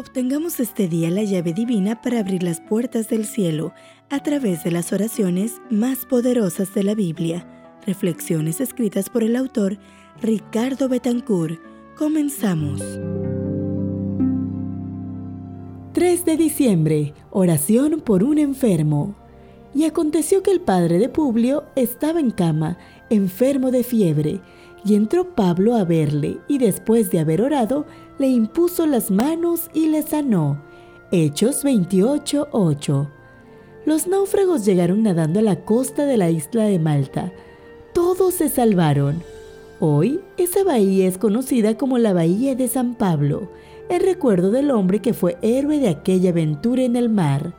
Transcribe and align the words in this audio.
Obtengamos 0.00 0.60
este 0.60 0.88
día 0.88 1.10
la 1.10 1.24
llave 1.24 1.52
divina 1.52 2.00
para 2.00 2.20
abrir 2.20 2.42
las 2.42 2.58
puertas 2.58 3.10
del 3.10 3.26
cielo 3.26 3.74
a 4.08 4.22
través 4.22 4.64
de 4.64 4.70
las 4.70 4.94
oraciones 4.94 5.60
más 5.68 6.06
poderosas 6.06 6.72
de 6.72 6.84
la 6.84 6.94
Biblia. 6.94 7.46
Reflexiones 7.86 8.62
escritas 8.62 9.10
por 9.10 9.22
el 9.22 9.36
autor 9.36 9.76
Ricardo 10.22 10.88
Betancourt. 10.88 11.60
Comenzamos. 11.98 12.80
3 15.92 16.24
de 16.24 16.36
diciembre. 16.38 17.12
Oración 17.30 18.00
por 18.00 18.24
un 18.24 18.38
enfermo. 18.38 19.14
Y 19.74 19.84
aconteció 19.84 20.42
que 20.42 20.50
el 20.50 20.62
padre 20.62 20.98
de 20.98 21.10
Publio 21.10 21.64
estaba 21.76 22.20
en 22.20 22.30
cama, 22.30 22.78
enfermo 23.10 23.70
de 23.70 23.84
fiebre, 23.84 24.40
y 24.84 24.94
entró 24.94 25.34
Pablo 25.34 25.74
a 25.74 25.84
verle, 25.84 26.38
y 26.48 26.58
después 26.58 27.10
de 27.10 27.20
haber 27.20 27.42
orado, 27.42 27.86
le 28.18 28.28
impuso 28.28 28.86
las 28.86 29.10
manos 29.10 29.70
y 29.74 29.86
le 29.86 30.02
sanó. 30.02 30.60
Hechos 31.12 31.64
28:8. 31.64 33.08
Los 33.86 34.06
náufragos 34.06 34.64
llegaron 34.64 35.02
nadando 35.02 35.40
a 35.40 35.42
la 35.42 35.64
costa 35.64 36.06
de 36.06 36.16
la 36.16 36.30
isla 36.30 36.64
de 36.64 36.78
Malta. 36.78 37.32
Todos 37.94 38.34
se 38.34 38.48
salvaron. 38.48 39.22
Hoy, 39.80 40.20
esa 40.36 40.62
bahía 40.62 41.08
es 41.08 41.16
conocida 41.16 41.78
como 41.78 41.96
la 41.96 42.12
Bahía 42.12 42.54
de 42.54 42.68
San 42.68 42.94
Pablo, 42.94 43.50
en 43.88 44.02
recuerdo 44.02 44.50
del 44.50 44.70
hombre 44.70 45.00
que 45.00 45.14
fue 45.14 45.38
héroe 45.40 45.78
de 45.78 45.88
aquella 45.88 46.30
aventura 46.30 46.82
en 46.82 46.96
el 46.96 47.08
mar. 47.08 47.54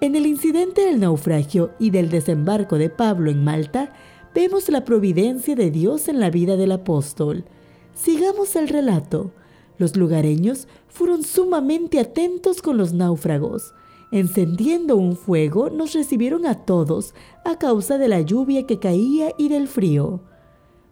En 0.00 0.14
el 0.14 0.26
incidente 0.26 0.82
del 0.82 1.00
naufragio 1.00 1.72
y 1.80 1.90
del 1.90 2.08
desembarco 2.08 2.78
de 2.78 2.88
Pablo 2.88 3.32
en 3.32 3.42
Malta, 3.42 3.92
vemos 4.38 4.68
la 4.68 4.84
providencia 4.84 5.56
de 5.56 5.68
Dios 5.72 6.06
en 6.06 6.20
la 6.20 6.30
vida 6.30 6.56
del 6.56 6.70
apóstol. 6.70 7.44
Sigamos 7.92 8.54
el 8.54 8.68
relato. 8.68 9.32
Los 9.78 9.96
lugareños 9.96 10.68
fueron 10.86 11.24
sumamente 11.24 11.98
atentos 11.98 12.62
con 12.62 12.76
los 12.76 12.92
náufragos. 12.92 13.74
Encendiendo 14.12 14.94
un 14.94 15.16
fuego, 15.16 15.70
nos 15.70 15.92
recibieron 15.92 16.46
a 16.46 16.64
todos 16.64 17.14
a 17.44 17.58
causa 17.58 17.98
de 17.98 18.06
la 18.06 18.20
lluvia 18.20 18.64
que 18.64 18.78
caía 18.78 19.32
y 19.38 19.48
del 19.48 19.66
frío. 19.66 20.20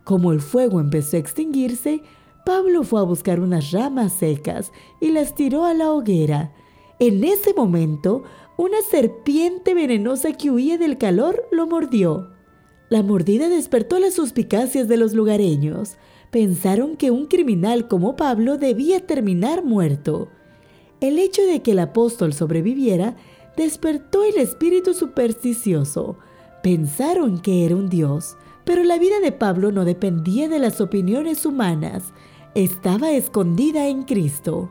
Como 0.02 0.32
el 0.32 0.40
fuego 0.40 0.80
empezó 0.80 1.16
a 1.16 1.20
extinguirse, 1.20 2.02
Pablo 2.44 2.82
fue 2.82 2.98
a 2.98 3.04
buscar 3.04 3.38
unas 3.38 3.70
ramas 3.70 4.12
secas 4.12 4.72
y 5.00 5.12
las 5.12 5.36
tiró 5.36 5.64
a 5.64 5.72
la 5.72 5.92
hoguera. 5.92 6.52
En 6.98 7.22
ese 7.22 7.54
momento, 7.54 8.24
una 8.56 8.82
serpiente 8.90 9.72
venenosa 9.72 10.32
que 10.32 10.50
huía 10.50 10.78
del 10.78 10.98
calor 10.98 11.46
lo 11.52 11.68
mordió. 11.68 12.34
La 12.88 13.02
mordida 13.02 13.48
despertó 13.48 13.98
las 13.98 14.14
suspicacias 14.14 14.86
de 14.86 14.96
los 14.96 15.12
lugareños. 15.12 15.96
Pensaron 16.30 16.96
que 16.96 17.10
un 17.10 17.26
criminal 17.26 17.88
como 17.88 18.14
Pablo 18.16 18.58
debía 18.58 19.04
terminar 19.06 19.64
muerto. 19.64 20.28
El 21.00 21.18
hecho 21.18 21.42
de 21.42 21.62
que 21.62 21.72
el 21.72 21.80
apóstol 21.80 22.32
sobreviviera 22.32 23.16
despertó 23.56 24.22
el 24.22 24.36
espíritu 24.36 24.94
supersticioso. 24.94 26.18
Pensaron 26.62 27.40
que 27.40 27.64
era 27.64 27.74
un 27.74 27.88
dios, 27.88 28.36
pero 28.64 28.84
la 28.84 28.98
vida 28.98 29.20
de 29.20 29.32
Pablo 29.32 29.72
no 29.72 29.84
dependía 29.84 30.48
de 30.48 30.58
las 30.58 30.80
opiniones 30.80 31.46
humanas, 31.46 32.12
estaba 32.54 33.10
escondida 33.12 33.86
en 33.88 34.02
Cristo. 34.02 34.70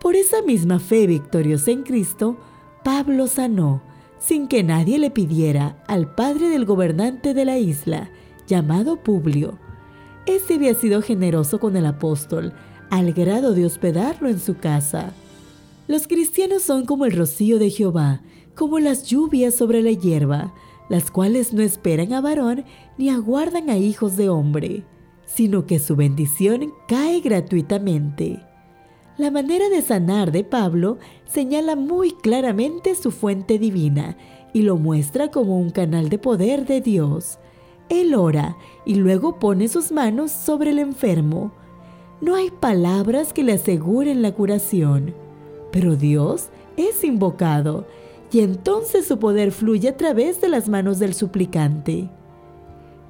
Por 0.00 0.16
esa 0.16 0.42
misma 0.42 0.78
fe 0.78 1.06
victoriosa 1.06 1.70
en 1.70 1.82
Cristo, 1.82 2.36
Pablo 2.84 3.26
sanó, 3.26 3.82
sin 4.18 4.48
que 4.48 4.62
nadie 4.62 4.98
le 4.98 5.10
pidiera, 5.10 5.82
al 5.86 6.14
padre 6.14 6.48
del 6.48 6.64
gobernante 6.64 7.34
de 7.34 7.44
la 7.44 7.58
isla, 7.58 8.10
llamado 8.46 9.02
Publio. 9.02 9.58
Este 10.26 10.54
había 10.54 10.74
sido 10.74 11.02
generoso 11.02 11.60
con 11.60 11.76
el 11.76 11.86
apóstol, 11.86 12.52
al 12.90 13.12
grado 13.12 13.52
de 13.54 13.66
hospedarlo 13.66 14.28
en 14.28 14.40
su 14.40 14.56
casa. 14.56 15.12
Los 15.88 16.06
cristianos 16.06 16.62
son 16.62 16.84
como 16.84 17.04
el 17.06 17.12
rocío 17.12 17.58
de 17.58 17.70
Jehová, 17.70 18.22
como 18.54 18.78
las 18.78 19.04
lluvias 19.04 19.54
sobre 19.54 19.82
la 19.82 19.92
hierba, 19.92 20.52
las 20.88 21.10
cuales 21.10 21.52
no 21.52 21.62
esperan 21.62 22.12
a 22.12 22.20
varón 22.20 22.64
ni 22.96 23.10
aguardan 23.10 23.70
a 23.70 23.76
hijos 23.76 24.16
de 24.16 24.28
hombre, 24.28 24.84
sino 25.26 25.66
que 25.66 25.78
su 25.78 25.96
bendición 25.96 26.72
cae 26.88 27.20
gratuitamente. 27.20 28.40
La 29.18 29.30
manera 29.30 29.70
de 29.70 29.80
sanar 29.80 30.30
de 30.30 30.44
Pablo 30.44 30.98
señala 31.24 31.74
muy 31.74 32.12
claramente 32.12 32.94
su 32.94 33.10
fuente 33.10 33.58
divina 33.58 34.18
y 34.52 34.60
lo 34.60 34.76
muestra 34.76 35.30
como 35.30 35.58
un 35.58 35.70
canal 35.70 36.10
de 36.10 36.18
poder 36.18 36.66
de 36.66 36.82
Dios. 36.82 37.38
Él 37.88 38.14
ora 38.14 38.56
y 38.84 38.96
luego 38.96 39.38
pone 39.38 39.68
sus 39.68 39.90
manos 39.90 40.32
sobre 40.32 40.70
el 40.70 40.78
enfermo. 40.78 41.52
No 42.20 42.34
hay 42.34 42.50
palabras 42.50 43.32
que 43.32 43.42
le 43.42 43.54
aseguren 43.54 44.20
la 44.20 44.32
curación, 44.32 45.14
pero 45.72 45.96
Dios 45.96 46.50
es 46.76 47.02
invocado 47.02 47.86
y 48.30 48.40
entonces 48.40 49.06
su 49.06 49.18
poder 49.18 49.50
fluye 49.50 49.88
a 49.88 49.96
través 49.96 50.42
de 50.42 50.50
las 50.50 50.68
manos 50.68 50.98
del 50.98 51.14
suplicante. 51.14 52.10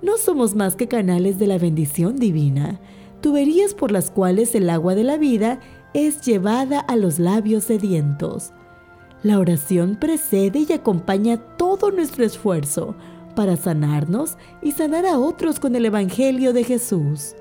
No 0.03 0.19
somos 0.19 0.55
más 0.55 0.77
que 0.77 0.87
canales 0.87 1.41
de 1.41 1.49
la 1.49 1.59
bendición 1.59 2.17
divina, 2.17 2.81
tuberías 3.23 3.75
por 3.75 3.91
las 3.91 4.11
cuales 4.11 4.55
el 4.55 4.71
agua 4.71 4.95
de 4.95 5.03
la 5.03 5.17
vida 5.17 5.59
es 5.97 6.21
llevada 6.21 6.81
a 6.81 6.95
los 6.95 7.19
labios 7.19 7.65
sedientos. 7.65 8.53
La 9.23 9.39
oración 9.39 9.97
precede 9.97 10.67
y 10.69 10.73
acompaña 10.75 11.39
todo 11.57 11.91
nuestro 11.91 12.23
esfuerzo 12.23 12.95
para 13.35 13.57
sanarnos 13.57 14.37
y 14.61 14.73
sanar 14.73 15.07
a 15.07 15.19
otros 15.19 15.59
con 15.59 15.75
el 15.75 15.87
Evangelio 15.87 16.53
de 16.53 16.65
Jesús. 16.65 17.35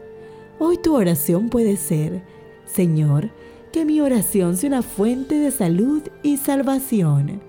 Hoy 0.58 0.78
tu 0.78 0.96
oración 0.96 1.50
puede 1.50 1.76
ser, 1.76 2.24
Señor, 2.64 3.30
que 3.74 3.84
mi 3.84 4.00
oración 4.00 4.56
sea 4.56 4.70
una 4.70 4.84
fuente 4.84 5.36
de 5.36 5.52
salud 5.52 6.04
y 6.24 6.38
salvación. 6.38 7.42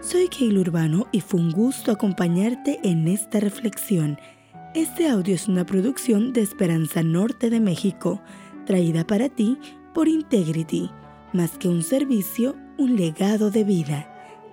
Soy 0.00 0.26
Keil 0.26 0.58
Urbano 0.58 1.06
y 1.12 1.20
fue 1.20 1.38
un 1.38 1.52
gusto 1.52 1.92
acompañarte 1.92 2.80
en 2.82 3.06
esta 3.06 3.38
reflexión. 3.38 4.18
Este 4.72 5.08
audio 5.08 5.34
es 5.34 5.48
una 5.48 5.66
producción 5.66 6.32
de 6.32 6.42
Esperanza 6.42 7.02
Norte 7.02 7.50
de 7.50 7.58
México, 7.58 8.22
traída 8.66 9.04
para 9.04 9.28
ti 9.28 9.58
por 9.92 10.06
Integrity, 10.06 10.88
más 11.32 11.58
que 11.58 11.66
un 11.66 11.82
servicio, 11.82 12.54
un 12.78 12.94
legado 12.94 13.50
de 13.50 13.64
vida. 13.64 14.08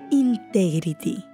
Integrity. 0.09 1.26